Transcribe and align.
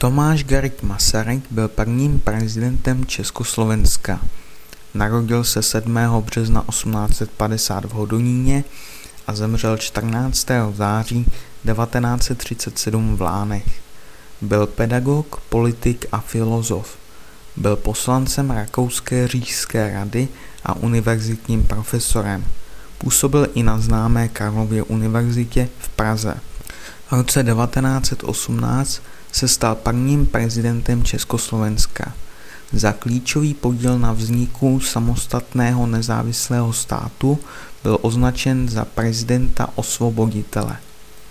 Tomáš 0.00 0.44
Garrigue 0.44 0.88
Masaryk 0.88 1.44
byl 1.50 1.68
prvním 1.68 2.20
prezidentem 2.20 3.04
Československa. 3.04 4.20
Narodil 4.94 5.44
se 5.44 5.62
7. 5.62 5.98
března 6.20 6.64
1850 6.68 7.84
v 7.84 7.90
Hodoníně 7.90 8.64
a 9.26 9.34
zemřel 9.34 9.76
14. 9.76 10.46
září 10.74 11.24
1937 11.24 13.16
v 13.16 13.20
Lánech. 13.20 13.80
Byl 14.40 14.66
pedagog, 14.66 15.40
politik 15.48 16.06
a 16.12 16.20
filozof. 16.20 16.96
Byl 17.56 17.76
poslancem 17.76 18.50
Rakouské 18.50 19.28
říšské 19.28 19.92
rady 19.94 20.28
a 20.64 20.74
univerzitním 20.74 21.64
profesorem. 21.64 22.44
Působil 22.98 23.48
i 23.54 23.62
na 23.62 23.78
známé 23.78 24.28
Karlově 24.28 24.82
univerzitě 24.82 25.68
v 25.78 25.88
Praze. 25.88 26.34
V 27.10 27.12
roce 27.12 27.44
1918 27.44 29.02
se 29.32 29.48
stal 29.48 29.74
prvním 29.74 30.26
prezidentem 30.26 31.02
Československa. 31.02 32.12
Za 32.72 32.92
klíčový 32.92 33.54
podíl 33.54 33.98
na 33.98 34.12
vzniku 34.12 34.80
samostatného 34.80 35.86
nezávislého 35.86 36.72
státu 36.72 37.38
byl 37.82 37.98
označen 38.02 38.68
za 38.68 38.84
prezidenta 38.84 39.68
osvoboditele. 39.74 40.76